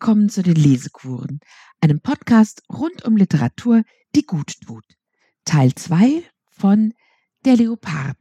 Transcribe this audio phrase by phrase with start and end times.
[0.00, 1.40] Willkommen zu den Lesekuren,
[1.80, 3.82] einem Podcast rund um Literatur,
[4.14, 4.84] die gut tut.
[5.44, 6.22] Teil 2
[6.52, 6.94] von
[7.44, 8.16] Der Leopard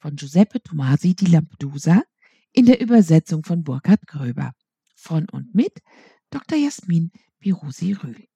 [0.00, 2.02] von Giuseppe Tomasi di Lampedusa
[2.50, 4.50] in der Übersetzung von Burkhard Gröber.
[4.96, 5.80] Von und mit
[6.30, 6.58] Dr.
[6.58, 8.26] Jasmin Birusi-Rühl.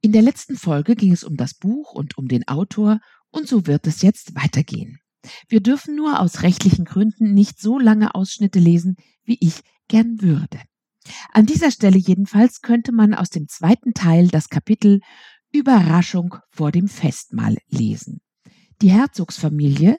[0.00, 3.66] In der letzten Folge ging es um das Buch und um den Autor und so
[3.66, 4.98] wird es jetzt weitergehen.
[5.48, 10.58] Wir dürfen nur aus rechtlichen Gründen nicht so lange Ausschnitte lesen, wie ich gern würde.
[11.32, 15.00] An dieser Stelle jedenfalls könnte man aus dem zweiten Teil das Kapitel
[15.52, 18.20] Überraschung vor dem Festmahl lesen.
[18.82, 19.98] Die Herzogsfamilie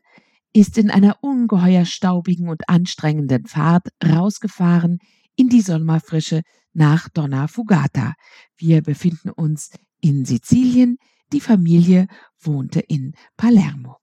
[0.53, 4.99] ist in einer ungeheuer staubigen und anstrengenden Fahrt rausgefahren
[5.35, 6.41] in die Sommerfrische
[6.73, 8.13] nach Donna Fugata.
[8.57, 9.71] Wir befinden uns
[10.01, 10.97] in Sizilien,
[11.31, 12.07] die Familie
[12.39, 13.97] wohnte in Palermo.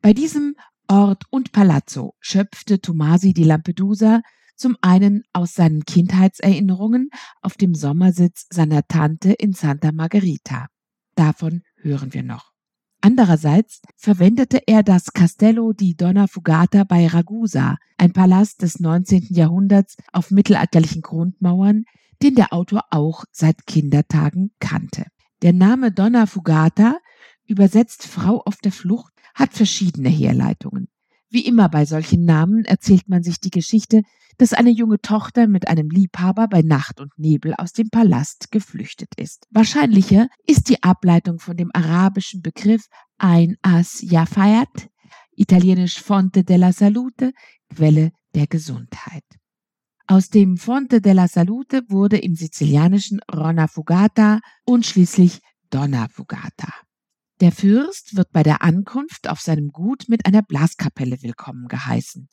[0.00, 0.56] Bei diesem
[0.88, 4.20] Ort und Palazzo schöpfte Tomasi di Lampedusa
[4.54, 10.66] zum einen aus seinen Kindheitserinnerungen auf dem Sommersitz seiner Tante in Santa Margherita.
[11.14, 12.52] Davon hören wir noch.
[13.04, 19.26] Andererseits verwendete er das Castello di Donna Fugata bei Ragusa, ein Palast des 19.
[19.30, 21.84] Jahrhunderts auf mittelalterlichen Grundmauern,
[22.22, 25.06] den der Autor auch seit Kindertagen kannte.
[25.42, 26.98] Der Name Donna Fugata,
[27.44, 30.86] übersetzt Frau auf der Flucht, hat verschiedene Herleitungen.
[31.32, 34.02] Wie immer bei solchen Namen erzählt man sich die Geschichte,
[34.36, 39.14] dass eine junge Tochter mit einem Liebhaber bei Nacht und Nebel aus dem Palast geflüchtet
[39.16, 39.46] ist.
[39.50, 42.84] Wahrscheinlicher ist die Ableitung von dem arabischen Begriff
[43.16, 44.90] ein As Yafayat,
[45.34, 47.32] italienisch Fonte della Salute,
[47.74, 49.24] Quelle der Gesundheit.
[50.06, 56.74] Aus dem Fonte della Salute wurde im sizilianischen Ronna Fugata und schließlich Donna Fugata.
[57.42, 62.28] Der Fürst wird bei der Ankunft auf seinem Gut mit einer Blaskapelle willkommen geheißen.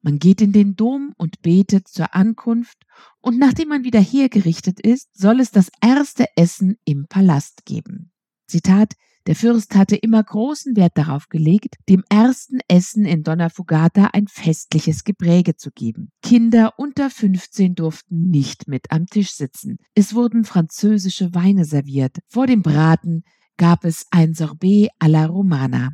[0.00, 2.78] Man geht in den Dom und betet zur Ankunft,
[3.20, 8.10] und nachdem man wieder hergerichtet ist, soll es das erste Essen im Palast geben.
[8.46, 8.94] Zitat
[9.26, 14.28] der Fürst hatte immer großen Wert darauf gelegt, dem ersten Essen in Donna Fugata ein
[14.28, 16.10] festliches Gepräge zu geben.
[16.22, 19.76] Kinder unter 15 durften nicht mit am Tisch sitzen.
[19.94, 22.18] Es wurden französische Weine serviert.
[22.28, 23.24] Vor dem Braten
[23.56, 25.90] gab es ein Sorbet à la Romana.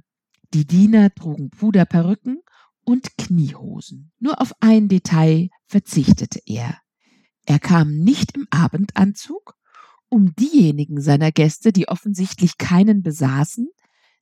[0.53, 2.43] Die Diener trugen Puderperücken
[2.85, 4.13] und Kniehosen.
[4.19, 6.79] Nur auf ein Detail verzichtete er.
[7.47, 9.55] Er kam nicht im Abendanzug,
[10.09, 13.69] um diejenigen seiner Gäste, die offensichtlich keinen besaßen,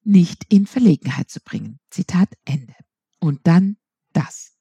[0.04, 1.80] nicht in Verlegenheit zu bringen.
[1.90, 2.74] Zitat Ende.
[3.20, 3.76] Und dann
[4.12, 4.54] das.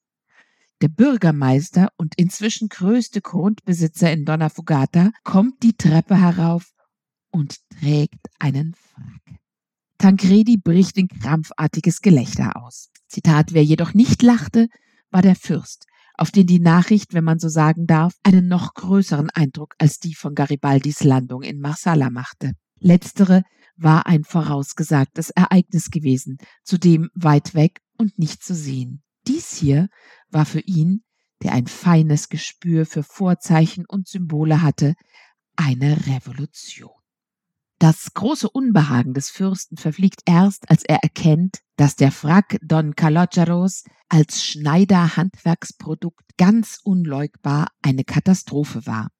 [0.80, 6.72] Der Bürgermeister und inzwischen größte Grundbesitzer in Donna Fugata kommt die Treppe herauf
[7.30, 9.38] und trägt einen Frack.
[9.98, 12.90] Tancredi bricht in krampfartiges Gelächter aus.
[13.08, 14.68] Zitat, wer jedoch nicht lachte,
[15.10, 19.30] war der Fürst, auf den die Nachricht, wenn man so sagen darf, einen noch größeren
[19.30, 22.52] Eindruck als die von Garibaldis Landung in Marsala machte.
[22.78, 23.42] Letztere
[23.76, 29.02] war ein vorausgesagtes Ereignis gewesen, zudem weit weg und nicht zu sehen.
[29.26, 29.88] Dies hier
[30.30, 31.02] war für ihn,
[31.42, 34.94] der ein feines Gespür für Vorzeichen und Symbole hatte,
[35.56, 36.97] eine Revolution.
[37.78, 43.84] Das große Unbehagen des Fürsten verfliegt erst, als er erkennt, dass der Frack Don Caloggeros
[44.08, 49.10] als Schneider-Handwerksprodukt ganz unleugbar eine Katastrophe war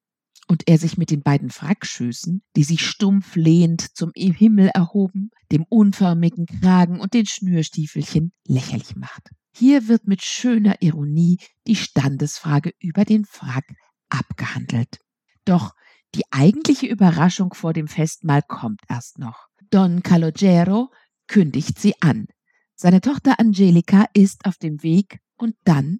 [0.49, 5.63] und er sich mit den beiden Frackschößen, die sich stumpf lehend zum Himmel erhoben, dem
[5.69, 9.29] unförmigen Kragen und den Schnürstiefelchen lächerlich macht.
[9.55, 13.65] Hier wird mit schöner Ironie die Standesfrage über den Frack
[14.09, 14.99] abgehandelt.
[15.45, 15.73] Doch
[16.15, 19.47] die eigentliche Überraschung vor dem Festmahl kommt erst noch.
[19.69, 20.91] Don Calogero
[21.27, 22.27] kündigt sie an.
[22.75, 25.99] Seine Tochter Angelika ist auf dem Weg und dann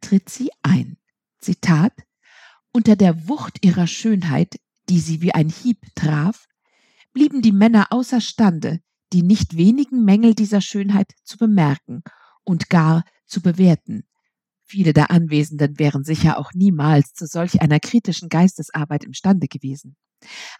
[0.00, 0.98] tritt sie ein.
[1.38, 1.92] Zitat
[2.72, 6.46] Unter der Wucht ihrer Schönheit, die sie wie ein Hieb traf,
[7.12, 8.80] blieben die Männer außerstande,
[9.12, 12.02] die nicht wenigen Mängel dieser Schönheit zu bemerken
[12.44, 14.04] und gar zu bewerten.
[14.70, 19.96] Viele der Anwesenden wären sicher auch niemals zu solch einer kritischen Geistesarbeit imstande gewesen.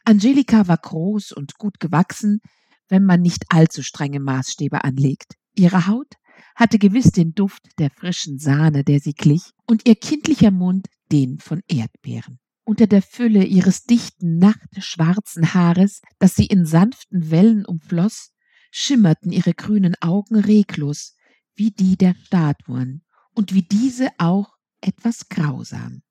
[0.04, 2.40] Angelika war groß und gut gewachsen,
[2.88, 5.34] wenn man nicht allzu strenge Maßstäbe anlegt.
[5.54, 6.14] Ihre Haut
[6.56, 11.38] hatte gewiss den Duft der frischen Sahne, der sie glich, und ihr kindlicher Mund den
[11.38, 12.40] von Erdbeeren.
[12.64, 18.32] Unter der Fülle ihres dichten, nachtschwarzen Haares, das sie in sanften Wellen umfloss,
[18.72, 21.14] schimmerten ihre grünen Augen reglos,
[21.54, 23.04] wie die der Statuen,
[23.40, 24.52] und wie diese auch
[24.82, 26.02] etwas grausam.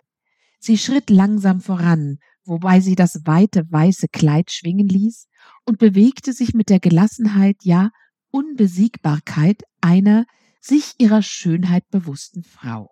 [0.59, 5.27] Sie schritt langsam voran, wobei sie das weite weiße Kleid schwingen ließ
[5.63, 7.91] und bewegte sich mit der Gelassenheit, ja
[8.31, 10.25] Unbesiegbarkeit einer
[10.59, 12.89] sich ihrer Schönheit bewussten Frau.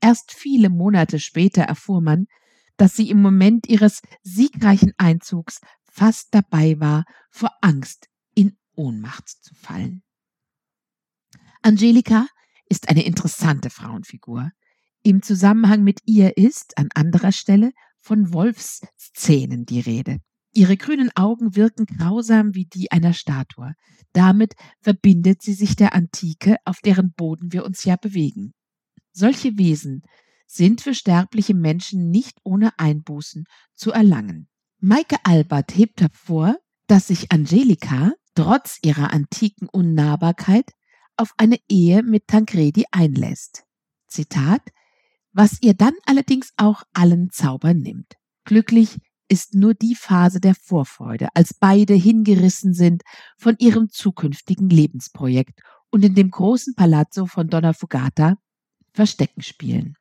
[0.00, 2.26] Erst viele Monate später erfuhr man,
[2.76, 9.54] dass sie im Moment ihres siegreichen Einzugs fast dabei war, vor Angst in Ohnmacht zu
[9.54, 10.02] fallen.
[11.62, 12.26] Angelika
[12.70, 14.50] ist eine interessante Frauenfigur.
[15.02, 20.18] Im Zusammenhang mit ihr ist an anderer Stelle von Wolfsszenen die Rede.
[20.52, 23.74] Ihre grünen Augen wirken grausam wie die einer Statue.
[24.12, 28.52] Damit verbindet sie sich der Antike, auf deren Boden wir uns ja bewegen.
[29.12, 30.02] Solche Wesen
[30.46, 33.44] sind für sterbliche Menschen nicht ohne Einbußen
[33.74, 34.48] zu erlangen.
[34.80, 36.56] Maike Albert hebt hervor,
[36.86, 40.72] dass sich Angelika trotz ihrer antiken Unnahbarkeit
[41.20, 43.64] auf eine Ehe mit Tancredi einlässt.
[44.08, 44.62] Zitat,
[45.32, 48.14] was ihr dann allerdings auch allen Zauber nimmt.
[48.44, 53.02] Glücklich ist nur die Phase der Vorfreude, als beide hingerissen sind
[53.36, 58.36] von ihrem zukünftigen Lebensprojekt und in dem großen Palazzo von Donna Fugata
[58.92, 59.96] Verstecken spielen.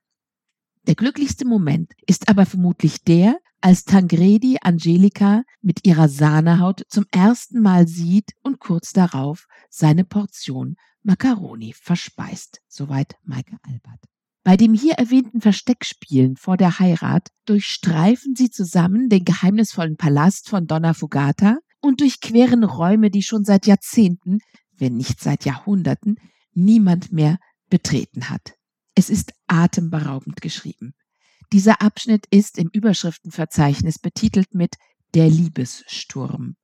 [0.87, 7.61] Der glücklichste Moment ist aber vermutlich der, als Tangredi Angelika mit ihrer Sahnehaut zum ersten
[7.61, 12.61] Mal sieht und kurz darauf seine Portion Macaroni verspeist.
[12.67, 13.99] Soweit Maike Albert.
[14.43, 20.65] Bei dem hier erwähnten Versteckspielen vor der Heirat durchstreifen sie zusammen den geheimnisvollen Palast von
[20.65, 24.39] Donna Fugata und durchqueren Räume, die schon seit Jahrzehnten,
[24.77, 26.15] wenn nicht seit Jahrhunderten,
[26.53, 27.37] niemand mehr
[27.69, 28.55] betreten hat.
[28.99, 30.93] Es ist atemberaubend geschrieben.
[31.53, 34.75] Dieser Abschnitt ist im Überschriftenverzeichnis betitelt mit
[35.13, 36.57] Der Liebessturm.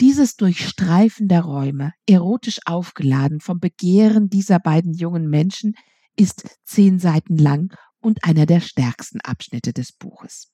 [0.00, 5.76] Dieses Durchstreifen der Räume, erotisch aufgeladen vom Begehren dieser beiden jungen Menschen,
[6.16, 10.50] ist zehn Seiten lang und einer der stärksten Abschnitte des Buches.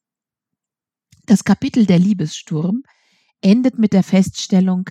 [1.24, 2.82] Das Kapitel Der Liebessturm
[3.40, 4.90] endet mit der Feststellung,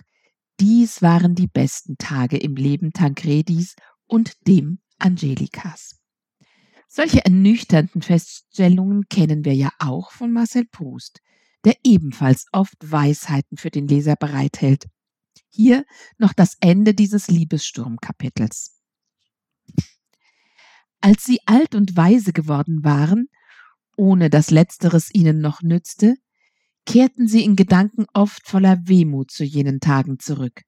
[0.58, 3.76] dies waren die besten Tage im Leben Tancredis
[4.08, 5.95] und dem Angelikas.
[6.86, 11.20] Solche ernüchternden Feststellungen kennen wir ja auch von Marcel Proust,
[11.64, 14.86] der ebenfalls oft Weisheiten für den Leser bereithält.
[15.48, 15.84] Hier
[16.18, 18.80] noch das Ende dieses Liebessturmkapitels.
[21.00, 23.28] Als sie alt und weise geworden waren,
[23.96, 26.16] ohne dass letzteres ihnen noch nützte,
[26.84, 30.62] kehrten sie in Gedanken oft voller Wehmut zu jenen Tagen zurück.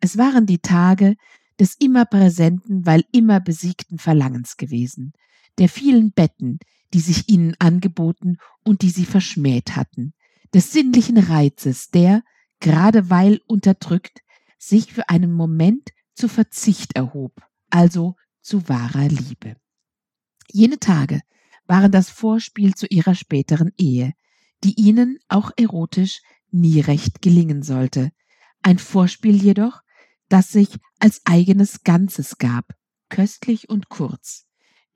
[0.00, 1.16] Es waren die Tage
[1.58, 5.12] des immer präsenten, weil immer besiegten Verlangens gewesen,
[5.58, 6.58] der vielen Betten,
[6.92, 10.12] die sich ihnen angeboten und die sie verschmäht hatten,
[10.54, 12.22] des sinnlichen Reizes, der,
[12.60, 14.20] gerade weil unterdrückt,
[14.58, 19.56] sich für einen Moment zu Verzicht erhob, also zu wahrer Liebe.
[20.52, 21.20] Jene Tage
[21.66, 24.12] waren das Vorspiel zu ihrer späteren Ehe,
[24.64, 26.20] die ihnen auch erotisch
[26.50, 28.10] nie recht gelingen sollte.
[28.62, 29.80] Ein Vorspiel jedoch,
[30.28, 30.68] das sich
[30.98, 32.74] als eigenes Ganzes gab,
[33.08, 34.46] köstlich und kurz,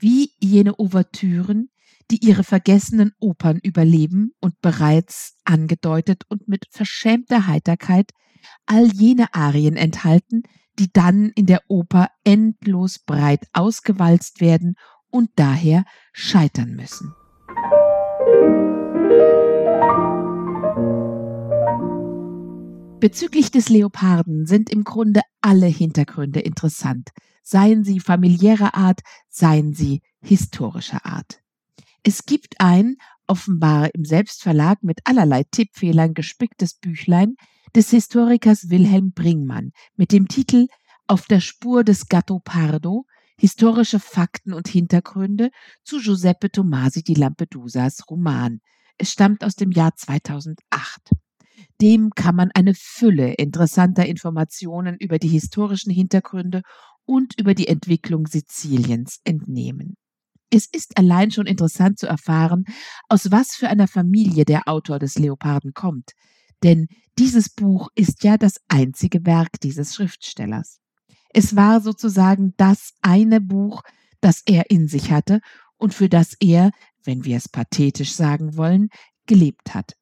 [0.04, 1.70] wie jene Ouvertüren,
[2.10, 8.10] die ihre vergessenen Opern überleben und bereits angedeutet und mit verschämter Heiterkeit
[8.66, 10.42] all jene Arien enthalten,
[10.78, 14.74] die dann in der Oper endlos breit ausgewalzt werden
[15.10, 17.14] und daher scheitern müssen.
[23.00, 27.08] Bezüglich des Leoparden sind im Grunde alle Hintergründe interessant,
[27.44, 31.40] seien sie familiärer Art, seien sie historischer Art.
[32.02, 32.96] Es gibt ein,
[33.26, 37.36] offenbar im Selbstverlag mit allerlei Tippfehlern gespicktes Büchlein
[37.74, 40.66] des Historikers Wilhelm Bringmann mit dem Titel
[41.06, 43.04] Auf der Spur des Gatto Pardo,
[43.38, 45.50] historische Fakten und Hintergründe
[45.82, 48.60] zu Giuseppe Tomasi di Lampedusas Roman.
[48.96, 51.10] Es stammt aus dem Jahr 2008.
[51.80, 56.62] Dem kann man eine Fülle interessanter Informationen über die historischen Hintergründe
[57.06, 59.96] und über die Entwicklung Siziliens entnehmen.
[60.50, 62.64] Es ist allein schon interessant zu erfahren,
[63.08, 66.12] aus was für einer Familie der Autor des Leoparden kommt,
[66.62, 66.86] denn
[67.18, 70.80] dieses Buch ist ja das einzige Werk dieses Schriftstellers.
[71.30, 73.82] Es war sozusagen das eine Buch,
[74.20, 75.40] das er in sich hatte
[75.76, 76.70] und für das er,
[77.02, 78.88] wenn wir es pathetisch sagen wollen,
[79.26, 79.94] gelebt hat.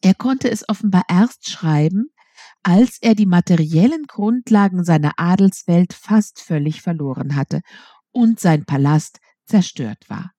[0.00, 2.10] Er konnte es offenbar erst schreiben,
[2.62, 7.60] als er die materiellen Grundlagen seiner Adelswelt fast völlig verloren hatte
[8.12, 10.32] und sein Palast zerstört war.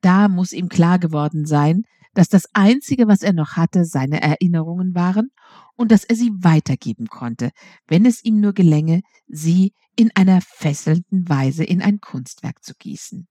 [0.00, 1.82] Da muss ihm klar geworden sein,
[2.14, 5.30] dass das Einzige, was er noch hatte, seine Erinnerungen waren
[5.74, 7.50] und dass er sie weitergeben konnte,
[7.86, 13.28] wenn es ihm nur gelänge, sie in einer fesselnden Weise in ein Kunstwerk zu gießen.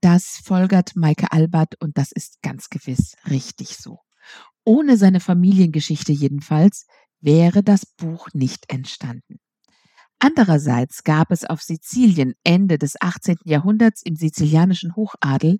[0.00, 3.98] Das folgert Maike Albert und das ist ganz gewiss richtig so.
[4.70, 6.86] Ohne seine Familiengeschichte jedenfalls
[7.18, 9.40] wäre das Buch nicht entstanden.
[10.20, 13.38] Andererseits gab es auf Sizilien Ende des 18.
[13.42, 15.56] Jahrhunderts im sizilianischen Hochadel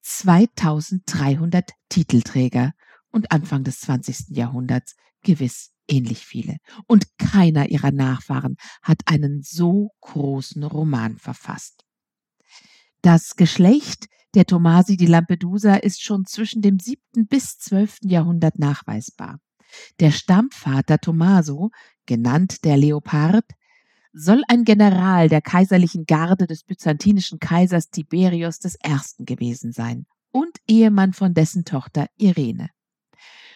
[0.00, 2.72] 2300 Titelträger
[3.10, 4.28] und Anfang des 20.
[4.34, 6.56] Jahrhunderts gewiss ähnlich viele.
[6.86, 11.84] Und keiner ihrer Nachfahren hat einen so großen Roman verfasst.
[13.02, 17.26] Das Geschlecht der Tomasi di Lampedusa ist schon zwischen dem 7.
[17.26, 17.98] bis 12.
[18.02, 19.40] Jahrhundert nachweisbar.
[20.00, 21.70] Der Stammvater Tommaso,
[22.06, 23.44] genannt der Leopard,
[24.12, 29.24] soll ein General der kaiserlichen Garde des byzantinischen Kaisers Tiberius I.
[29.24, 32.70] gewesen sein und Ehemann von dessen Tochter Irene.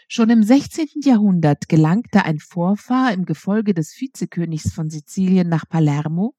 [0.08, 0.88] Schon im 16.
[1.02, 6.34] Jahrhundert gelangte ein Vorfahr im Gefolge des Vizekönigs von Sizilien nach Palermo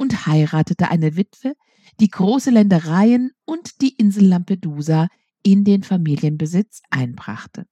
[0.00, 1.52] und heiratete eine Witwe,
[2.00, 5.08] die große Ländereien und die Insel Lampedusa
[5.42, 7.66] in den Familienbesitz einbrachte.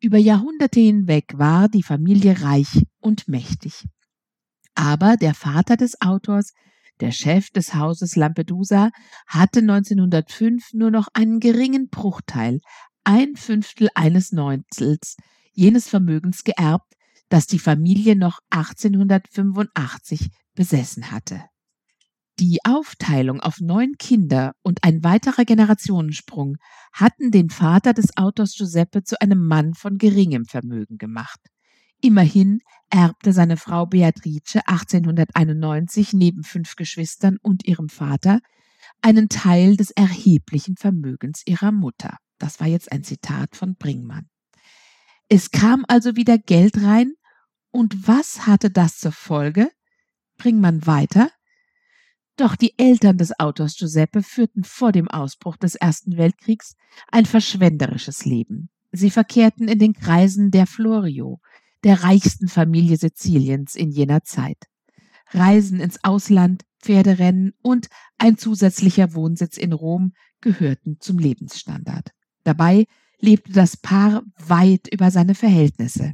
[0.00, 3.86] Über Jahrhunderte hinweg war die Familie reich und mächtig.
[4.76, 6.52] Aber der Vater des Autors,
[7.00, 8.90] der Chef des Hauses Lampedusa,
[9.26, 12.60] hatte 1905 nur noch einen geringen Bruchteil,
[13.02, 15.16] ein Fünftel eines Neuntels
[15.52, 16.94] jenes Vermögens geerbt,
[17.28, 21.44] das die Familie noch 1885 besessen hatte.
[22.38, 26.56] Die Aufteilung auf neun Kinder und ein weiterer Generationensprung
[26.92, 31.40] hatten den Vater des Autors Giuseppe zu einem Mann von geringem Vermögen gemacht.
[32.02, 32.58] Immerhin
[32.90, 38.40] erbte seine Frau Beatrice 1891 neben fünf Geschwistern und ihrem Vater
[39.00, 42.18] einen Teil des erheblichen Vermögens ihrer Mutter.
[42.38, 44.28] Das war jetzt ein Zitat von Bringmann.
[45.28, 47.14] Es kam also wieder Geld rein,
[47.72, 49.70] und was hatte das zur Folge?
[50.36, 51.30] Bringmann weiter.
[52.36, 56.76] Doch die Eltern des Autors Giuseppe führten vor dem Ausbruch des Ersten Weltkriegs
[57.10, 58.68] ein verschwenderisches Leben.
[58.92, 61.40] Sie verkehrten in den Kreisen der Florio,
[61.84, 64.58] der reichsten Familie Siziliens in jener Zeit.
[65.30, 67.88] Reisen ins Ausland, Pferderennen und
[68.18, 72.10] ein zusätzlicher Wohnsitz in Rom gehörten zum Lebensstandard.
[72.44, 72.86] Dabei
[73.18, 76.12] lebte das Paar weit über seine Verhältnisse.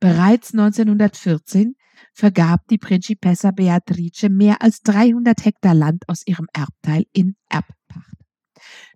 [0.00, 1.74] Bereits 1914
[2.12, 8.16] vergab die Principessa Beatrice mehr als 300 Hektar Land aus ihrem Erbteil in Erbpacht.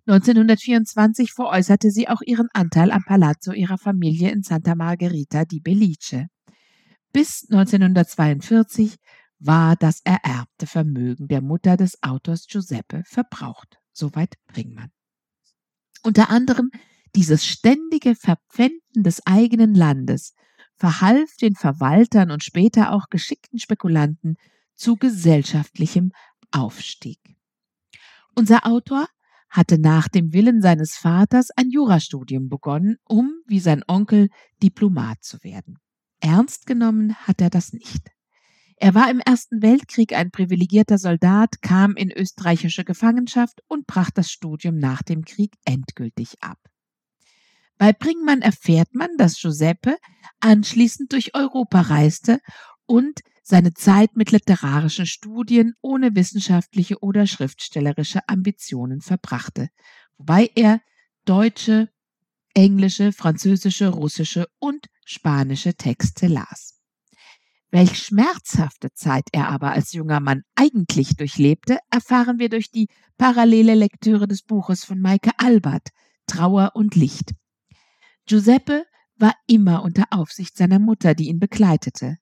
[0.05, 6.27] 1924 veräußerte sie auch ihren Anteil am Palazzo ihrer Familie in Santa Margherita di Belice.
[7.11, 8.95] Bis 1942
[9.39, 13.77] war das ererbte Vermögen der Mutter des Autors Giuseppe verbraucht.
[13.91, 14.91] Soweit Bringmann.
[16.03, 16.69] Unter anderem
[17.15, 20.33] dieses ständige Verpfänden des eigenen Landes
[20.77, 24.37] verhalf den Verwaltern und später auch geschickten Spekulanten
[24.75, 26.11] zu gesellschaftlichem
[26.51, 27.19] Aufstieg.
[28.35, 29.07] Unser Autor
[29.49, 34.29] hatte nach dem Willen seines Vaters ein Jurastudium begonnen, um, wie sein Onkel,
[34.61, 35.79] Diplomat zu werden.
[36.19, 38.11] Ernst genommen hat er das nicht.
[38.75, 44.29] Er war im Ersten Weltkrieg ein privilegierter Soldat, kam in österreichische Gefangenschaft und brach das
[44.29, 46.59] Studium nach dem Krieg endgültig ab.
[47.77, 49.97] Bei Bringmann erfährt man, dass Giuseppe
[50.39, 52.39] anschließend durch Europa reiste
[52.85, 59.69] und seine Zeit mit literarischen Studien ohne wissenschaftliche oder schriftstellerische Ambitionen verbrachte,
[60.17, 60.81] wobei er
[61.25, 61.89] deutsche,
[62.53, 66.81] englische, französische, russische und spanische Texte las.
[67.69, 73.75] Welch schmerzhafte Zeit er aber als junger Mann eigentlich durchlebte, erfahren wir durch die parallele
[73.75, 75.89] Lektüre des Buches von Maike Albert,
[76.27, 77.33] Trauer und Licht.
[78.27, 82.17] Giuseppe war immer unter Aufsicht seiner Mutter, die ihn begleitete.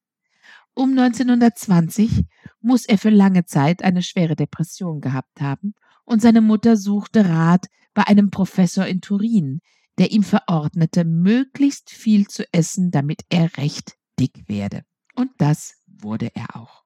[0.73, 2.25] Um 1920
[2.61, 7.67] muss er für lange Zeit eine schwere Depression gehabt haben und seine Mutter suchte Rat
[7.93, 9.61] bei einem Professor in Turin,
[9.97, 14.83] der ihm verordnete, möglichst viel zu essen, damit er recht dick werde.
[15.15, 16.83] Und das wurde er auch.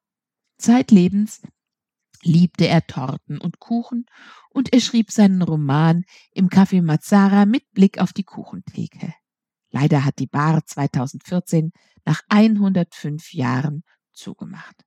[0.58, 1.42] Zeitlebens
[2.24, 4.06] liebte er Torten und Kuchen
[4.50, 9.14] und er schrieb seinen Roman im Café Mazzara mit Blick auf die Kuchentheke.
[9.72, 11.72] Leider hat die Bar 2014
[12.06, 14.84] nach 105 Jahren zugemacht.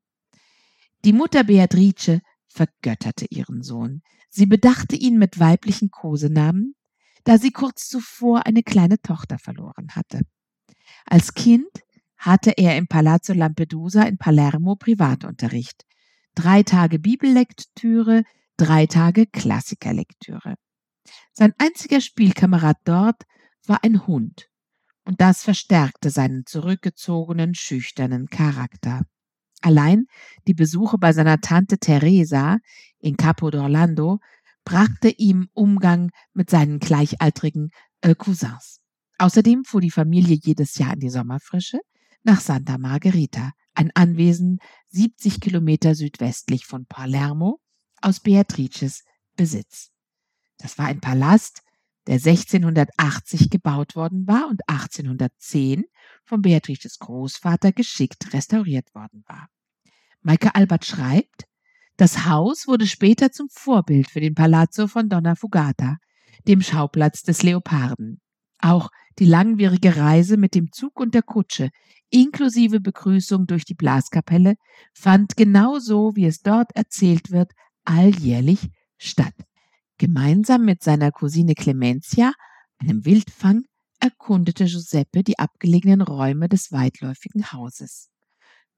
[1.05, 4.03] Die Mutter Beatrice vergötterte ihren Sohn.
[4.29, 6.75] Sie bedachte ihn mit weiblichen Kosenamen,
[7.25, 10.23] da sie kurz zuvor eine kleine Tochter verloren hatte.
[11.07, 11.71] Als Kind
[12.17, 15.85] hatte er im Palazzo Lampedusa in Palermo Privatunterricht.
[16.35, 18.25] Drei Tage Bibellektüre,
[18.57, 20.55] drei Tage Klassikerlektüre.
[21.33, 23.25] Sein einziger Spielkamerad dort
[23.67, 24.49] war ein Hund,
[25.05, 29.03] und das verstärkte seinen zurückgezogenen, schüchternen Charakter.
[29.61, 30.07] Allein
[30.47, 32.59] die Besuche bei seiner Tante Teresa
[32.99, 34.19] in Capo d'Orlando
[34.65, 37.71] brachte ihm Umgang mit seinen gleichaltrigen
[38.01, 38.81] äh, Cousins.
[39.19, 41.79] Außerdem fuhr die Familie jedes Jahr in die Sommerfrische
[42.25, 44.59] nach Santa Margherita, ein Anwesen
[44.91, 47.61] 70 Kilometer südwestlich von Palermo,
[48.01, 49.05] aus Beatrices
[49.37, 49.91] Besitz.
[50.59, 51.63] Das war ein Palast,
[52.07, 55.85] der 1680 gebaut worden war und 1810
[56.25, 59.49] von Beatrices Großvater geschickt restauriert worden war.
[60.21, 61.45] Maike Albert schreibt,
[61.97, 65.99] das Haus wurde später zum Vorbild für den Palazzo von Donna Fugata,
[66.49, 68.21] dem Schauplatz des Leoparden.
[68.63, 71.71] Auch die langwierige Reise mit dem Zug und der Kutsche,
[72.09, 74.55] inklusive Begrüßung durch die Blaskapelle,
[74.95, 77.53] fand genauso, wie es dort erzählt wird,
[77.85, 79.35] alljährlich statt.
[79.99, 82.33] Gemeinsam mit seiner Cousine Clemencia,
[82.79, 83.65] einem Wildfang,
[84.01, 88.11] erkundete Giuseppe die abgelegenen Räume des weitläufigen Hauses.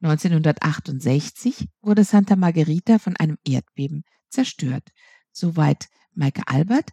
[0.03, 4.91] 1968 wurde Santa Margherita von einem Erdbeben zerstört.
[5.33, 6.91] Soweit Maike Albert.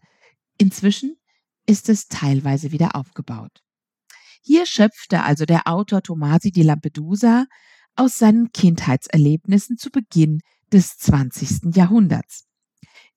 [0.57, 1.17] Inzwischen
[1.65, 3.62] ist es teilweise wieder aufgebaut.
[4.41, 7.46] Hier schöpfte also der Autor Tomasi di Lampedusa
[7.96, 10.39] aus seinen Kindheitserlebnissen zu Beginn
[10.72, 11.75] des 20.
[11.75, 12.46] Jahrhunderts.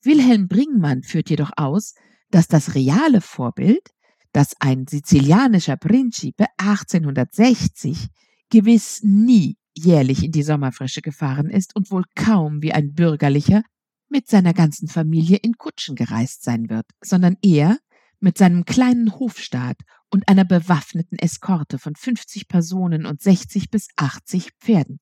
[0.02, 1.94] Wilhelm Bringmann führt jedoch aus,
[2.30, 3.90] dass das reale Vorbild,
[4.32, 8.08] das ein sizilianischer Principe 1860
[8.50, 13.62] gewiss nie jährlich in die Sommerfrische gefahren ist und wohl kaum wie ein Bürgerlicher
[14.08, 17.78] mit seiner ganzen Familie in Kutschen gereist sein wird, sondern eher
[18.24, 19.76] mit seinem kleinen Hofstaat
[20.10, 24.98] und einer bewaffneten Eskorte von 50 Personen und 60 bis 80 Pferden.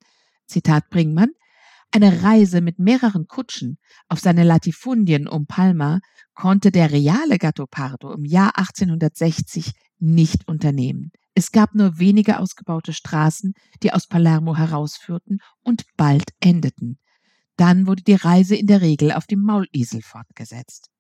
[0.47, 1.31] Zitat Bringmann,
[1.93, 6.01] eine Reise mit mehreren Kutschen auf seine Latifundien um Palma
[6.35, 11.13] konnte der reale Gattopardo im Jahr 1860 nicht unternehmen.
[11.35, 16.99] Es gab nur wenige ausgebaute Straßen, die aus Palermo herausführten und bald endeten.
[17.57, 20.91] Dann wurde die Reise in der Regel auf dem Maulesel fortgesetzt.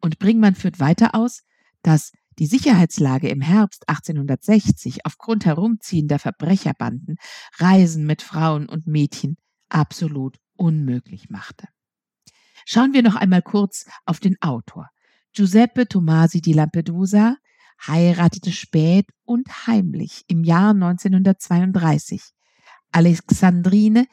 [0.00, 1.42] Und Bringmann führt weiter aus,
[1.82, 7.16] dass die Sicherheitslage im Herbst 1860 aufgrund herumziehender Verbrecherbanden
[7.58, 9.36] Reisen mit Frauen und Mädchen
[9.68, 11.68] absolut unmöglich machte.
[12.64, 14.88] Schauen wir noch einmal kurz auf den Autor.
[15.32, 17.36] Giuseppe Tomasi di Lampedusa
[17.86, 22.22] heiratete spät und heimlich im Jahr 1932
[22.92, 24.06] Alexandrine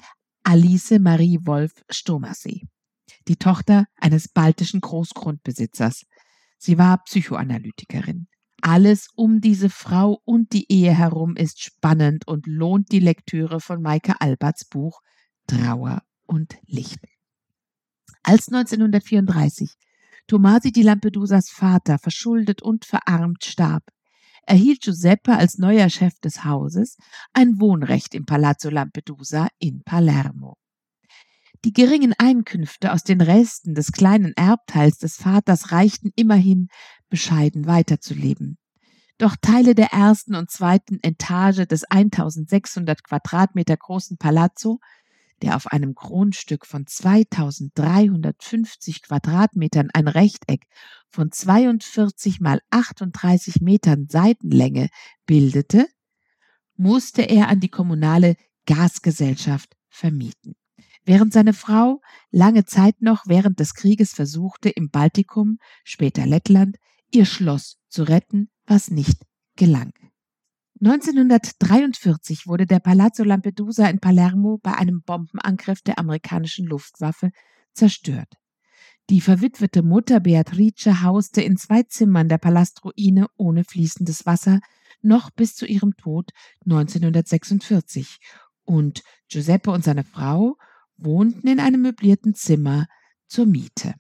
[0.44, 2.68] Alice Marie Wolf Stomersee,
[3.28, 6.06] die Tochter eines baltischen Großgrundbesitzers.
[6.58, 8.28] Sie war Psychoanalytikerin.
[8.62, 13.82] Alles um diese Frau und die Ehe herum ist spannend und lohnt die Lektüre von
[13.82, 15.02] Maike Alberts Buch
[15.46, 17.00] Trauer und Licht.
[18.24, 19.76] Als 1934
[20.28, 23.84] Tomasi di Lampedusas Vater verschuldet und verarmt starb,
[24.46, 26.98] erhielt Giuseppe als neuer Chef des Hauses
[27.34, 30.58] ein Wohnrecht im Palazzo Lampedusa in Palermo.
[31.66, 36.68] Die geringen Einkünfte aus den Resten des kleinen Erbteils des Vaters reichten immerhin,
[37.10, 38.58] bescheiden weiterzuleben.
[39.18, 44.80] Doch Teile der ersten und zweiten Etage des 1600 Quadratmeter großen Palazzo
[45.42, 50.66] der auf einem Grundstück von 2350 Quadratmetern ein Rechteck
[51.10, 54.90] von 42 mal 38 Metern Seitenlänge
[55.26, 55.88] bildete,
[56.76, 60.56] musste er an die kommunale Gasgesellschaft vermieten.
[61.08, 66.76] Während seine Frau lange Zeit noch während des Krieges versuchte, im Baltikum, später Lettland,
[67.12, 69.24] ihr Schloss zu retten, was nicht
[69.56, 69.94] gelang.
[70.82, 77.32] 1943 wurde der Palazzo Lampedusa in Palermo bei einem Bombenangriff der amerikanischen Luftwaffe
[77.72, 78.34] zerstört.
[79.10, 84.60] Die verwitwete Mutter Beatrice hauste in zwei Zimmern der Palastruine ohne fließendes Wasser
[85.02, 86.32] noch bis zu ihrem Tod
[86.66, 88.18] 1946
[88.66, 90.58] und Giuseppe und seine Frau
[90.98, 92.88] wohnten in einem möblierten Zimmer
[93.28, 93.94] zur Miete.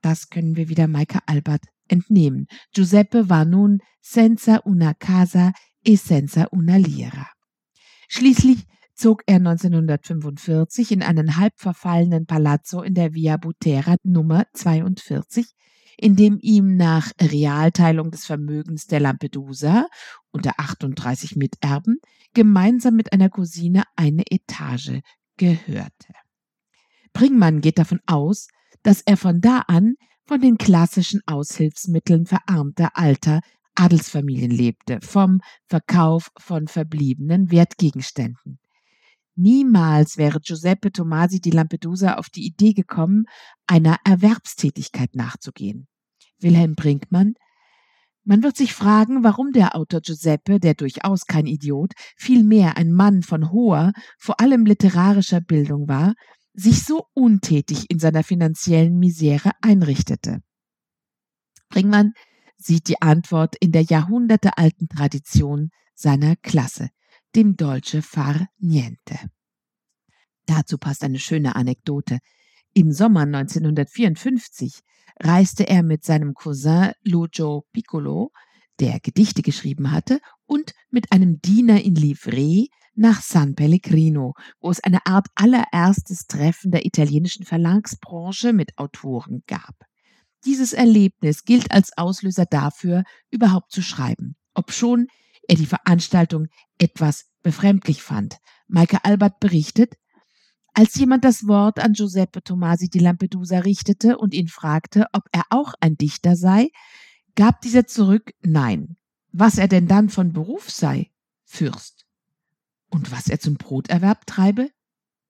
[0.00, 2.46] Das können wir wieder Maike Albert entnehmen.
[2.72, 7.28] Giuseppe war nun senza una casa e senza una lira.
[8.08, 15.46] Schließlich zog er 1945 in einen halb verfallenen Palazzo in der Via Butera Nummer 42,
[15.96, 19.86] in dem ihm nach Realteilung des Vermögens der Lampedusa
[20.30, 21.98] unter 38 Miterben
[22.34, 25.00] gemeinsam mit einer Cousine eine Etage
[25.36, 26.12] gehörte.
[27.12, 28.48] Bringmann geht davon aus,
[28.82, 29.94] dass er von da an
[30.26, 33.40] von den klassischen Aushilfsmitteln verarmter alter
[33.74, 38.58] Adelsfamilien lebte, vom Verkauf von verbliebenen Wertgegenständen.
[39.36, 43.24] Niemals wäre Giuseppe Tomasi di Lampedusa auf die Idee gekommen,
[43.66, 45.88] einer Erwerbstätigkeit nachzugehen.
[46.38, 47.34] Wilhelm Brinkmann
[48.24, 53.22] man wird sich fragen, warum der Autor Giuseppe, der durchaus kein Idiot, vielmehr ein Mann
[53.22, 56.14] von hoher, vor allem literarischer Bildung war,
[56.54, 60.40] sich so untätig in seiner finanziellen Misere einrichtete.
[61.68, 62.12] Bringmann
[62.56, 66.88] sieht die Antwort in der jahrhundertealten Tradition seiner Klasse,
[67.34, 69.18] dem Dolce far niente.
[70.46, 72.18] Dazu passt eine schöne Anekdote.
[72.72, 74.80] Im Sommer 1954
[75.20, 78.32] reiste er mit seinem Cousin Lucio Piccolo,
[78.80, 84.82] der Gedichte geschrieben hatte, und mit einem Diener in Livree nach San Pellegrino, wo es
[84.82, 89.74] eine Art allererstes Treffen der italienischen Verlagsbranche mit Autoren gab.
[90.44, 95.08] Dieses Erlebnis gilt als Auslöser dafür, überhaupt zu schreiben, obschon
[95.48, 96.46] er die Veranstaltung
[96.78, 98.38] etwas befremdlich fand.
[98.66, 99.94] Maike Albert berichtet,
[100.74, 105.44] als jemand das Wort an Giuseppe Tomasi di Lampedusa richtete und ihn fragte, ob er
[105.50, 106.68] auch ein Dichter sei,
[107.36, 108.96] gab dieser zurück Nein.
[109.32, 111.10] Was er denn dann von Beruf sei?
[111.44, 112.06] Fürst.
[112.90, 114.68] Und was er zum Broterwerb treibe?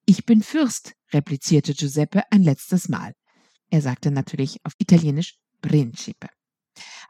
[0.05, 3.13] Ich bin Fürst, replizierte Giuseppe ein letztes Mal.
[3.69, 6.27] Er sagte natürlich auf Italienisch Principe.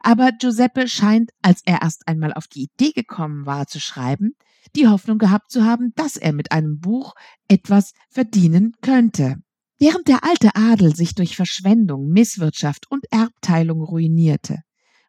[0.00, 4.36] Aber Giuseppe scheint, als er erst einmal auf die Idee gekommen war zu schreiben,
[4.74, 7.14] die Hoffnung gehabt zu haben, dass er mit einem Buch
[7.48, 9.36] etwas verdienen könnte.
[9.78, 14.60] Während der alte Adel sich durch Verschwendung, Misswirtschaft und Erbteilung ruinierte,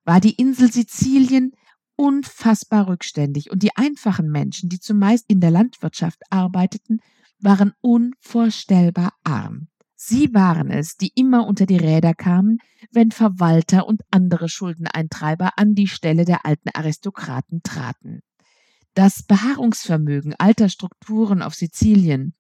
[0.04, 1.52] war die Insel Sizilien
[1.96, 7.00] unfassbar rückständig und die einfachen Menschen, die zumeist in der Landwirtschaft arbeiteten,
[7.40, 9.68] waren unvorstellbar arm.
[9.96, 12.60] Sie waren es, die immer unter die Räder kamen,
[12.92, 18.22] wenn Verwalter und andere Schuldeneintreiber an die Stelle der alten Aristokraten traten.
[18.98, 22.34] Das Beharrungsvermögen alter Strukturen auf Sizilien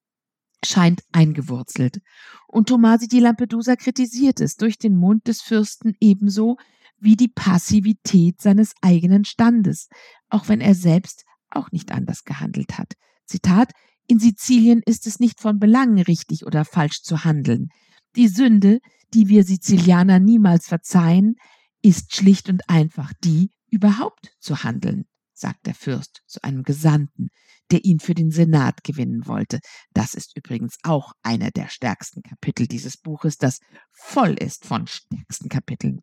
[0.65, 1.99] scheint eingewurzelt.
[2.47, 6.57] Und Tomasi di Lampedusa kritisiert es durch den Mund des Fürsten ebenso
[6.97, 9.87] wie die Passivität seines eigenen Standes,
[10.29, 12.93] auch wenn er selbst auch nicht anders gehandelt hat.
[13.27, 13.73] Zitat
[14.07, 17.69] in Sizilien ist es nicht von Belang, richtig oder falsch zu handeln.
[18.15, 18.79] Die Sünde,
[19.13, 21.35] die wir Sizilianer niemals verzeihen,
[21.83, 25.05] ist schlicht und einfach die, überhaupt zu handeln,
[25.37, 27.29] sagt der Fürst zu einem Gesandten,
[27.71, 29.59] der ihn für den Senat gewinnen wollte.
[29.91, 33.59] Das ist übrigens auch einer der stärksten Kapitel dieses Buches, das
[33.91, 36.01] voll ist von stärksten Kapiteln.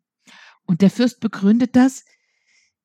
[0.65, 2.03] Und der Fürst begründet das,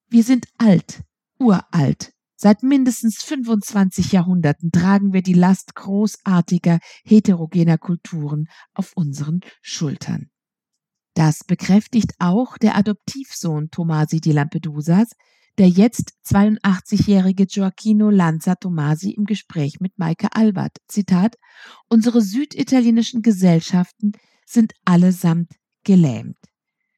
[0.08, 1.02] wir sind alt,
[1.38, 10.30] uralt, Seit mindestens 25 Jahrhunderten tragen wir die Last großartiger, heterogener Kulturen auf unseren Schultern.
[11.12, 15.10] Das bekräftigt auch der Adoptivsohn Tomasi di Lampedusas,
[15.58, 20.78] der jetzt 82-jährige Gioacchino Lanza Tomasi im Gespräch mit Maike Albert.
[20.88, 21.36] Zitat,
[21.88, 24.12] unsere süditalienischen Gesellschaften
[24.46, 25.52] sind allesamt
[25.84, 26.38] gelähmt.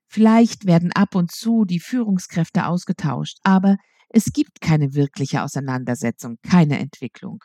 [0.06, 3.78] Vielleicht werden ab und zu die Führungskräfte ausgetauscht, aber
[4.10, 7.38] es gibt keine wirkliche Auseinandersetzung, keine Entwicklung.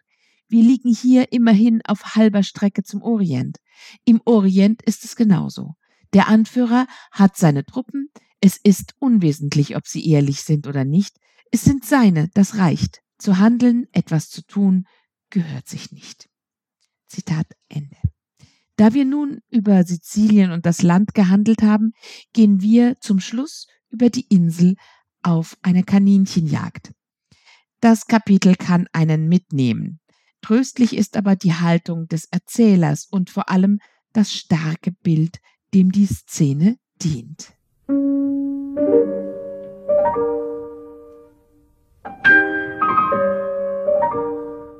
[0.49, 3.57] Wir liegen hier immerhin auf halber Strecke zum Orient.
[4.05, 5.75] Im Orient ist es genauso.
[6.13, 8.09] Der Anführer hat seine Truppen,
[8.41, 11.17] es ist unwesentlich, ob sie ehrlich sind oder nicht,
[11.51, 13.01] es sind seine, das reicht.
[13.17, 14.85] Zu handeln, etwas zu tun,
[15.29, 16.29] gehört sich nicht.
[17.07, 17.97] Zitat Ende.
[18.75, 21.93] Da wir nun über Sizilien und das Land gehandelt haben,
[22.33, 24.75] gehen wir zum Schluss über die Insel
[25.23, 26.93] auf eine Kaninchenjagd.
[27.79, 29.99] Das Kapitel kann einen mitnehmen.
[30.41, 33.79] Tröstlich ist aber die Haltung des Erzählers und vor allem
[34.13, 35.39] das starke Bild,
[35.73, 37.56] dem die Szene dient.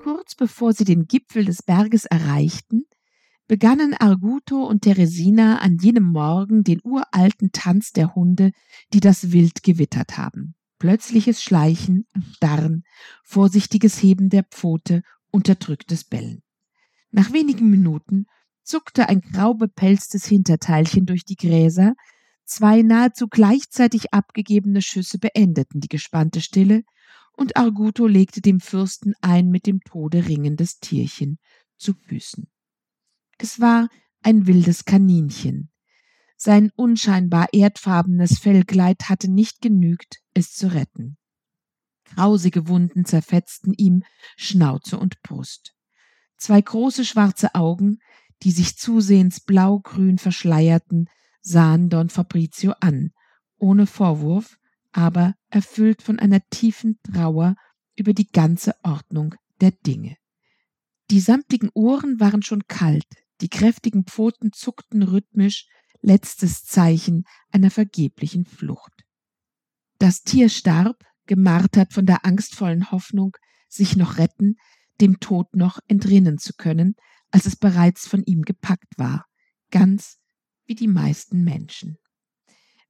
[0.04, 2.84] Kurz bevor sie den Gipfel des Berges erreichten,
[3.48, 8.52] begannen Arguto und Teresina an jenem Morgen den uralten Tanz der Hunde,
[8.92, 10.56] die das Wild gewittert haben.
[10.78, 12.84] Plötzliches Schleichen, Starren,
[13.24, 16.42] vorsichtiges Heben der Pfote, unterdrücktes Bellen.
[17.12, 18.26] Nach wenigen Minuten
[18.64, 21.94] zuckte ein grau bepelztes Hinterteilchen durch die Gräser,
[22.48, 26.84] zwei nahezu gleichzeitig abgegebene Schüsse beendeten die gespannte Stille,
[27.34, 31.38] und Arguto legte dem Fürsten ein mit dem Tode ringendes Tierchen
[31.78, 32.50] zu Füßen.
[33.38, 33.90] Es war
[34.24, 35.70] ein wildes Kaninchen.
[36.36, 41.18] Sein unscheinbar erdfarbenes Fellkleid hatte nicht genügt, es zu retten.
[42.06, 44.04] Grausige Wunden zerfetzten ihm
[44.36, 45.76] Schnauze und Brust.
[46.38, 48.00] Zwei große schwarze Augen,
[48.44, 51.10] die sich zusehends blaugrün verschleierten,
[51.42, 53.12] sahen Don Fabrizio an,
[53.58, 54.58] ohne Vorwurf,
[54.92, 57.56] aber erfüllt von einer tiefen Trauer
[57.96, 60.18] über die ganze Ordnung der Dinge.
[61.10, 63.08] Die samtigen Ohren waren schon kalt,
[63.42, 65.68] die kräftigen Pfoten zuckten rhythmisch,
[66.02, 68.92] letztes Zeichen einer vergeblichen Flucht.
[70.00, 73.36] Das Tier starb, gemartert von der angstvollen Hoffnung,
[73.68, 74.56] sich noch retten,
[75.02, 76.96] dem Tod noch entrinnen zu können,
[77.32, 79.26] als es bereits von ihm gepackt war,
[79.72, 80.18] ganz
[80.68, 81.98] wie die meisten Menschen.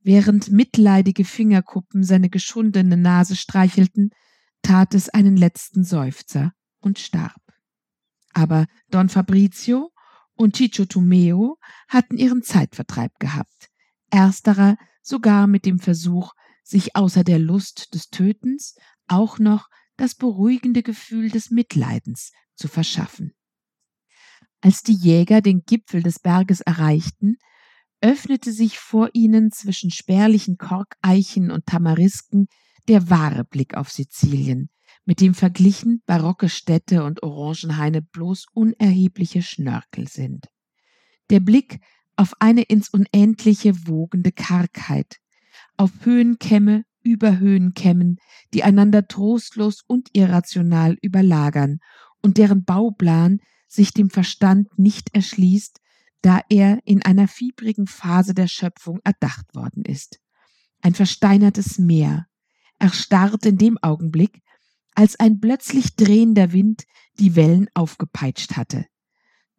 [0.02, 4.12] Während mitleidige Fingerkuppen seine geschundene Nase streichelten,
[4.62, 7.42] tat es einen letzten Seufzer und starb.
[8.34, 9.92] Aber Don Fabrizio
[10.36, 13.70] und Chicho Tumeo hatten ihren Zeitvertreib gehabt.
[14.10, 18.76] Ersterer sogar mit dem Versuch, sich außer der Lust des Tötens
[19.08, 23.34] auch noch das beruhigende Gefühl des Mitleidens zu verschaffen.
[24.62, 27.38] Als die Jäger den Gipfel des Berges erreichten,
[28.02, 32.48] öffnete sich vor ihnen zwischen spärlichen Korkeichen und Tamarisken
[32.88, 34.70] der wahre Blick auf Sizilien,
[35.06, 40.48] mit dem verglichen barocke Städte und Orangenhaine bloß unerhebliche Schnörkel sind.
[41.30, 41.80] Der Blick
[42.16, 45.18] auf eine ins Unendliche wogende Kargheit,
[45.76, 48.18] auf Höhenkämme über Höhenkämmen,
[48.54, 51.80] die einander trostlos und irrational überlagern
[52.22, 55.80] und deren Bauplan sich dem Verstand nicht erschließt,
[56.22, 60.20] da er in einer fiebrigen Phase der Schöpfung erdacht worden ist.
[60.82, 62.28] Ein versteinertes Meer,
[62.80, 64.42] erstarrt in dem Augenblick,
[64.94, 66.86] als ein plötzlich drehender Wind
[67.20, 68.86] die Wellen aufgepeitscht hatte.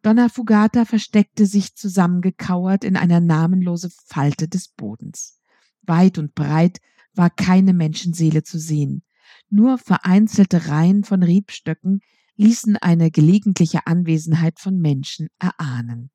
[0.01, 5.39] Donna Fugata versteckte sich zusammengekauert in einer namenlose Falte des Bodens.
[5.81, 6.79] Weit und breit
[7.13, 9.03] war keine Menschenseele zu sehen.
[9.49, 12.01] Nur vereinzelte Reihen von Riebstöcken
[12.35, 16.11] ließen eine gelegentliche Anwesenheit von Menschen erahnen.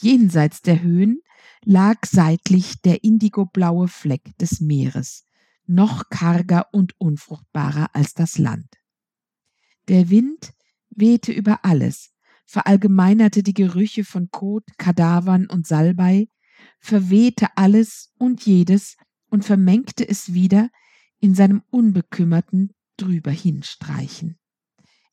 [0.00, 1.20] Jenseits der Höhen
[1.62, 5.24] lag seitlich der indigoblaue Fleck des Meeres,
[5.66, 8.66] noch karger und unfruchtbarer als das Land.
[9.88, 10.54] Der Wind
[10.88, 12.12] wehte über alles,
[12.46, 16.28] verallgemeinerte die Gerüche von Kot, Kadavern und Salbei,
[16.78, 18.96] verwehte alles und jedes
[19.28, 20.70] und vermengte es wieder
[21.20, 24.39] in seinem unbekümmerten drüberhinstreichen.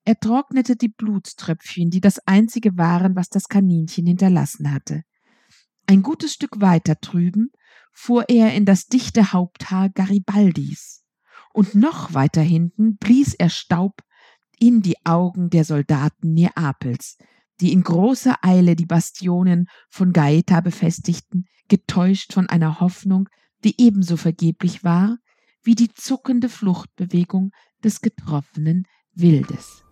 [0.07, 5.03] Er trocknete die Blutströpfchen, die das einzige waren, was das Kaninchen hinterlassen hatte.
[5.85, 7.51] Ein gutes Stück weiter drüben
[7.91, 11.03] fuhr er in das dichte Haupthaar Garibaldis,
[11.53, 14.01] und noch weiter hinten blies er Staub
[14.57, 17.17] in die Augen der Soldaten Neapels,
[17.59, 23.27] die in großer Eile die Bastionen von Gaeta befestigten, getäuscht von einer Hoffnung,
[23.65, 25.17] die ebenso vergeblich war
[25.63, 27.51] wie die zuckende Fluchtbewegung
[27.83, 29.83] des getroffenen Wildes.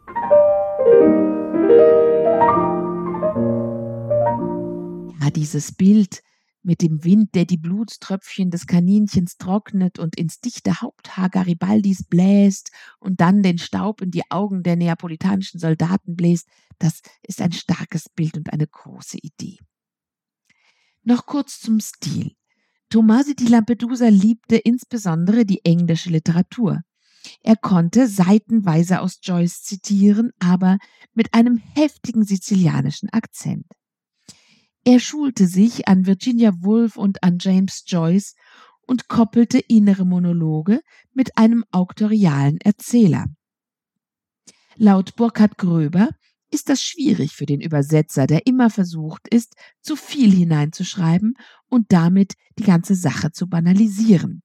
[5.20, 6.22] Ja, dieses Bild
[6.62, 12.72] mit dem Wind, der die Blutströpfchen des Kaninchens trocknet und ins dichte Haupthaar Garibaldis bläst
[13.00, 16.48] und dann den Staub in die Augen der neapolitanischen Soldaten bläst,
[16.80, 19.58] das ist ein starkes Bild und eine große Idee.
[21.04, 22.36] Noch kurz zum Stil.
[22.90, 26.82] Tomasi di Lampedusa liebte insbesondere die englische Literatur.
[27.42, 30.78] Er konnte seitenweise aus Joyce zitieren, aber
[31.14, 33.66] mit einem heftigen sizilianischen Akzent.
[34.84, 38.36] Er schulte sich an Virginia Woolf und an James Joyce
[38.86, 40.82] und koppelte innere Monologe
[41.14, 43.26] mit einem auktorialen Erzähler.
[44.76, 46.10] Laut Burkhard Gröber
[46.52, 51.34] ist das schwierig für den Übersetzer, der immer versucht ist, zu viel hineinzuschreiben
[51.68, 54.42] und damit die ganze Sache zu banalisieren.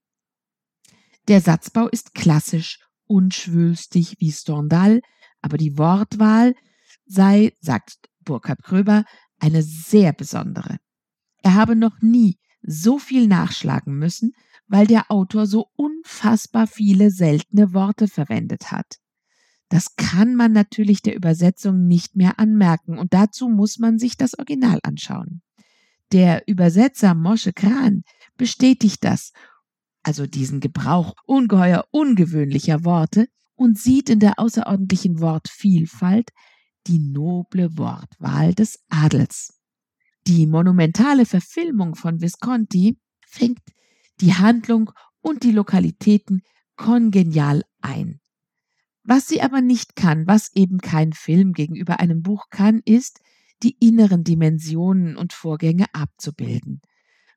[1.27, 5.01] Der Satzbau ist klassisch, unschwülstig wie Stendhal,
[5.41, 6.55] aber die Wortwahl
[7.05, 9.03] sei, sagt Burkhard Gröber,
[9.39, 10.77] eine sehr besondere.
[11.43, 14.33] Er habe noch nie so viel nachschlagen müssen,
[14.67, 18.97] weil der Autor so unfassbar viele seltene Worte verwendet hat.
[19.69, 24.37] Das kann man natürlich der Übersetzung nicht mehr anmerken und dazu muss man sich das
[24.37, 25.41] Original anschauen.
[26.11, 28.03] Der Übersetzer Mosche Kran
[28.35, 29.31] bestätigt das,
[30.03, 36.31] also diesen Gebrauch ungeheuer ungewöhnlicher Worte und sieht in der außerordentlichen Wortvielfalt
[36.87, 39.59] die noble Wortwahl des Adels.
[40.27, 43.59] Die monumentale Verfilmung von Visconti fängt
[44.19, 46.41] die Handlung und die Lokalitäten
[46.75, 48.19] kongenial ein.
[49.03, 53.19] Was sie aber nicht kann, was eben kein Film gegenüber einem Buch kann, ist,
[53.63, 56.81] die inneren Dimensionen und Vorgänge abzubilden.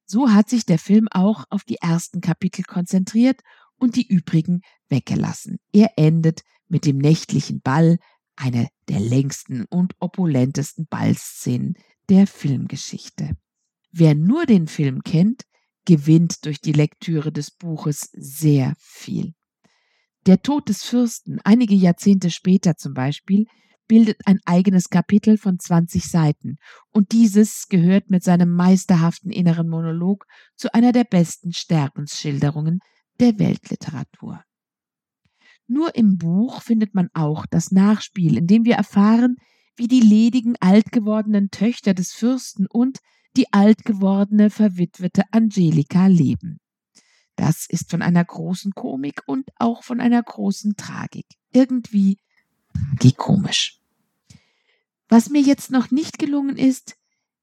[0.07, 3.41] So hat sich der Film auch auf die ersten Kapitel konzentriert
[3.77, 5.59] und die übrigen weggelassen.
[5.73, 7.99] Er endet mit dem nächtlichen Ball,
[8.37, 11.75] eine der längsten und opulentesten Ballszenen
[12.09, 13.37] der Filmgeschichte.
[13.93, 15.45] Wer nur den Film kennt,
[15.85, 19.35] gewinnt durch die Lektüre des Buches sehr viel.
[20.27, 23.47] Der Tod des Fürsten, einige Jahrzehnte später zum Beispiel,
[23.87, 26.57] bildet ein eigenes Kapitel von 20 Seiten
[26.91, 32.81] und dieses gehört mit seinem meisterhaften inneren Monolog zu einer der besten Sterbensschilderungen
[33.21, 34.43] der Weltliteratur.
[35.67, 39.37] Nur im Buch findet man auch das Nachspiel, in dem wir erfahren,
[39.77, 42.99] wie die ledigen, alt gewordenen Töchter des Fürsten und
[43.37, 46.59] die alt gewordene, verwitwete Angelika leben.
[47.37, 51.27] Das ist von einer großen Komik und auch von einer großen Tragik.
[51.53, 52.19] Irgendwie
[53.05, 53.81] tragikomisch.
[55.09, 56.97] Was mir jetzt noch nicht gelungen ist,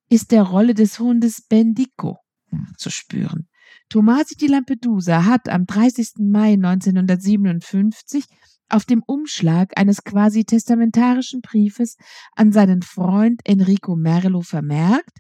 [0.10, 3.48] ist der Rolle des Hundes Bendico nachzuspüren.
[3.89, 6.13] Tomasi di Lampedusa hat am 30.
[6.20, 8.26] Mai 1957
[8.70, 11.98] auf dem Umschlag eines quasi testamentarischen Briefes
[12.36, 15.20] an seinen Freund Enrico Merlo vermerkt,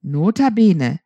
[0.00, 1.00] Notabene,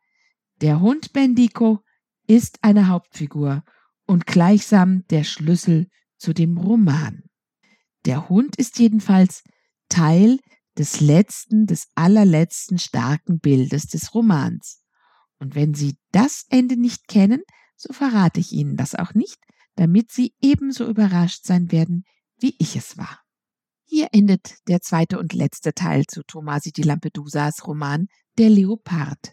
[0.61, 1.83] der Hund Bendico
[2.27, 3.63] ist eine Hauptfigur
[4.05, 7.23] und gleichsam der Schlüssel zu dem Roman.
[8.05, 9.43] Der Hund ist jedenfalls
[9.89, 10.39] Teil
[10.77, 14.83] des letzten, des allerletzten starken Bildes des Romans.
[15.39, 17.43] Und wenn Sie das Ende nicht kennen,
[17.75, 19.37] so verrate ich Ihnen das auch nicht,
[19.75, 22.03] damit Sie ebenso überrascht sein werden,
[22.37, 23.19] wie ich es war.
[23.85, 29.31] Hier endet der zweite und letzte Teil zu Tomasi di Lampedusas Roman Der Leopard.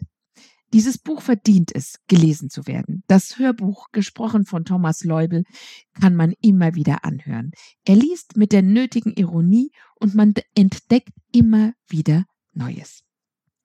[0.73, 3.03] Dieses Buch verdient es, gelesen zu werden.
[3.07, 5.43] Das Hörbuch, gesprochen von Thomas Leubel,
[5.99, 7.51] kann man immer wieder anhören.
[7.85, 13.03] Er liest mit der nötigen Ironie und man entdeckt immer wieder Neues.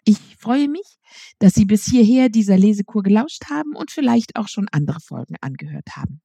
[0.09, 0.99] Ich freue mich,
[1.41, 5.97] dass Sie bis hierher dieser Lesekur gelauscht haben und vielleicht auch schon andere Folgen angehört
[5.97, 6.21] haben.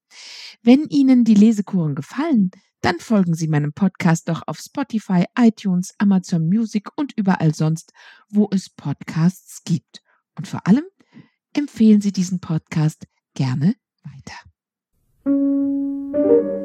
[0.62, 6.48] Wenn Ihnen die Lesekuren gefallen, dann folgen Sie meinem Podcast doch auf Spotify, iTunes, Amazon
[6.48, 7.92] Music und überall sonst,
[8.30, 10.04] wo es Podcasts gibt.
[10.38, 10.86] Und vor allem
[11.54, 14.36] empfehlen Sie diesen Podcast gerne weiter.
[15.26, 16.62] Musik